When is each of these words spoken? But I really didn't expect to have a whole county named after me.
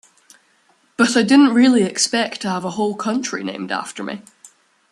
But 0.97 1.15
I 1.15 1.19
really 1.21 1.81
didn't 1.81 1.87
expect 1.91 2.41
to 2.41 2.49
have 2.49 2.65
a 2.65 2.71
whole 2.71 2.97
county 2.97 3.43
named 3.43 3.71
after 3.71 4.03
me. 4.03 4.23